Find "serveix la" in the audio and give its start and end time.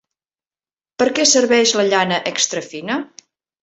1.33-1.87